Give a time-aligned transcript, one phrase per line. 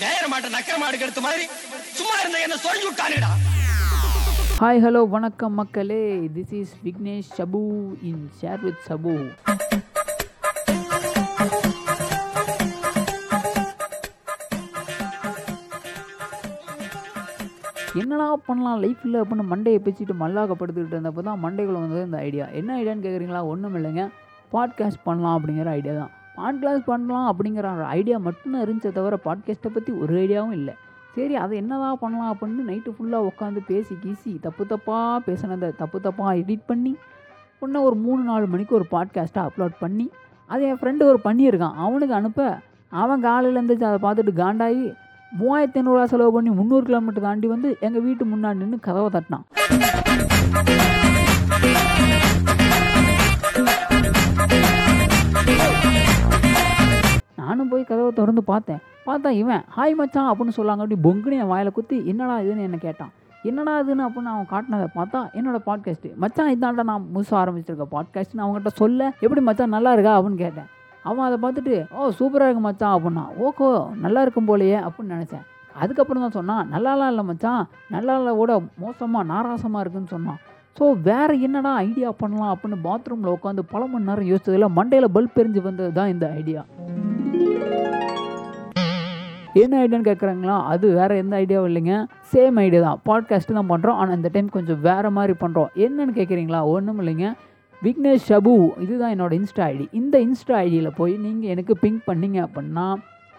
[0.00, 1.44] நேர மாட்ட நக்கர மாடு மாதிரி
[1.94, 3.30] சும்மா இருந்த என்ன சொல்லி விட்டானுடா.
[4.60, 6.02] ஹாய் ஹலோ வணக்கம் மக்களே.
[6.36, 7.62] This is Vignesh Sabu
[8.02, 9.14] in share with Sabu
[18.00, 18.80] என்னடா பண்ணலாம்?
[18.82, 23.76] லைஃப்பில் அப்படின்னு மண்டையை பிச்சுட்டு மல்லாக்கப்படுத்திக்கிட்டு இருந்தப்போ தான் மண்டைக்குள்ள வந்தது இந்த ஐடியா என்ன ஐடியான்னு கேட்குறீங்களா ஒன்றும்
[23.76, 24.04] இல்லைங்க
[24.52, 26.12] பாட்காஸ்ட் பண்ணலாம் அப்படிங்கிற ஐடியா தான்.
[26.38, 30.74] பாட்காஸ்ட் பண்ணலாம் அப்படிங்கிற ஒரு ஐடியா மட்டும்தான் இருந்துச்சே தவிர பாட்காஸ்ட்டை பற்றி ஒரு ஐடியாவும் இல்லை.
[31.16, 36.32] சரி அதை என்னதான் பண்ணலாம் அப்படின்னு நைட்டு ஃபுல்லாக உட்காந்து பேசி கீசி தப்பு தப்பாக பேசினதை தப்பு தப்பாக
[36.40, 36.92] எடிட் பண்ணி
[37.60, 40.06] ஒன்று ஒரு மூணு நாலு மணிக்கு ஒரு பாட்காஸ்ட்டை அப்லோட் பண்ணி
[40.50, 41.78] அதை என் ஃப்ரெண்டு ஒரு பண்ணியிருக்கான்.
[41.84, 42.48] அவனுக்கு அனுப்ப
[43.02, 44.84] அவன் காலையில் இருந்துச்சு அதை பார்த்துட்டு காண்டாகி
[45.32, 49.46] மூவாயிரத்தி ஐநூறுரூவா செலவு பண்ணி முந்நூறு கிலோமீட்டர் தாண்டி வந்து எங்கள் வீட்டு முன்னாடி நின்று கதவை தட்டினான்.
[58.04, 58.80] கதவை திறந்து பார்த்தேன்.
[59.08, 60.82] பார்த்தா இவன் ஹாய் மச்சான் அப்படின்னு சொல்லாங்க.
[60.84, 63.12] அப்படி பொங்குனு என் வாயில் குத்தி என்னடா இதுன்னு என்ன கேட்டான்?
[63.50, 68.72] என்னடா இதுன்னு அப்படின்னு அவன் காட்டினதை பார்த்தா என்னோட பாட்காஸ்ட்டு மச்சான் இதாண்டா நான் முழுசாக ஆரம்பிச்சிருக்க பாட்காஸ்ட்னு அவங்ககிட்ட
[68.82, 70.14] சொல்ல எப்படி மச்சான் நல்லா இருக்கா?
[70.18, 70.68] அப்படின்னு கேட்டேன்.
[71.08, 73.68] அவன் அதை பார்த்துட்டு ஓ சூப்பராக இருக்கு மச்சான் அப்படின்னா ஓகோ
[74.04, 75.44] நல்லா இருக்கும் போலையே அப்படின்னு நினச்சேன்.
[75.82, 77.62] அதுக்கப்புறம் தான் சொன்னான் நல்லாலாம் இல்லை மச்சான்.
[77.94, 80.40] நல்லா கூட மோசமாக நாராசமாக இருக்குன்னு சொன்னான்.
[80.78, 82.52] ஸோ வேறு என்னடா ஐடியா பண்ணலாம்?
[82.54, 86.62] அப்படின்னு பாத்ரூமில் உட்காந்து பல மணி நேரம் யோசிச்சதில் மண்டையில் பல்ப் எரிஞ்சு வந்தது தான் இந்த ஐடியா.
[89.62, 91.96] என்ன ஐடியான்னு கேட்குறாங்களா அது வேறு எந்த ஐடியாவும் இல்லைங்க.
[92.32, 93.00] சேம் ஐடியா தான்.
[93.08, 97.28] பாட்காஸ்ட்டு தான் பண்ணுறோம் ஆனால் இந்த டைம் கொஞ்சம் வேறு மாதிரி பண்ணுறோம் என்னன்னு கேட்குறீங்களா ஒன்றும் இல்லைங்க.
[97.82, 102.86] விக்னேஷ் ஷபு இதுதான் என்னோட இன்ஸ்டா ஐடி இந்த இன்ஸ்டா ஐடியில் போய் நீங்கள் எனக்கு பிங்க் பண்ணீங்க அப்படின்னா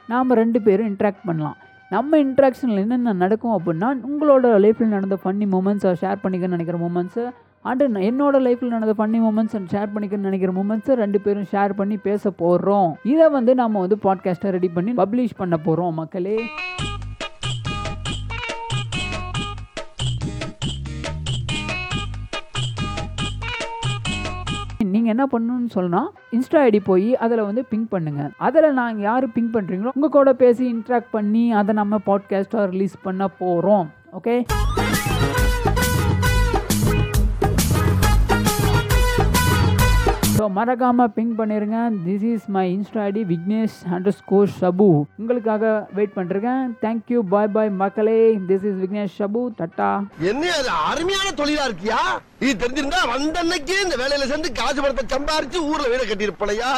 [0.09, 1.57] நாம் ரெண்டு பேரும் இன்ட்ராக்ட் பண்ணலாம்.
[1.95, 7.23] நம்ம இன்ட்ராக்ஷனில் என்னென்ன நடக்கும் அப்படின்னா உங்களோட லைஃப்பில் நடந்த ஃபன்னி மூமெண்ட்ஸை ஷேர் பண்ணிக்கன்னு நினைக்கிற மூமெண்ட்ஸு
[7.65, 11.97] அண்டு என்னோட லைஃப்பில் நடந்த ஃபன்னி மூமெண்ட்ஸ் அண்ட் ஷேர் பண்ணிக்கன்னு நினைக்கிற மூமெண்ட்ஸை ரெண்டு பேரும் ஷேர் பண்ணி
[11.99, 16.37] பேச போகிறோம் இதை வந்து நம்ம வந்து பாட்காஸ்ட்டை ரெடி பண்ணி பப்ளிஷ் பண்ண போகிறோம் மக்களே.
[24.83, 29.55] நீங்கள் என்ன பண்ணணும்னு சொன்னால் இன்ஸ்டா ஐடி போய் அதில் வந்து பிங்க் பண்ணுங்கள் அதில் நாங்கள் யார் பிங்க்
[29.55, 34.37] பண்ணுறீங்களோ உங்கள் கூட பேசி இன்ட்ராக்ட் பண்ணி அதை நம்ம பாட்காஸ்ட்டாக ரிலீஸ் பண்ண போகிறோம் ஓகே
[40.45, 43.77] ஸோ மறக்காமல் பிங்க் பண்ணிடுங்க this is my insta ID Vignesh
[44.17, 44.87] underscore Shabu
[45.19, 45.63] உங்களுக்காக
[45.95, 48.19] வெயிட் பண்ணிருக்கேன் தேங்க்யூ பாய் பாய் மக்களே.
[48.49, 49.89] This is Vignesh Shabu ta-ta
[50.29, 51.99] என்ன அது அருமையான தொழிலா இருக்கியா?
[52.41, 56.69] இது தெரிஞ்சிருந்தா வந்த அன்னைக்கு இந்த வேலையில சேர்ந்து காசு படத்தை சம்பாரிச்சு ஊர்ல வீட கட்டியிருப்பலையா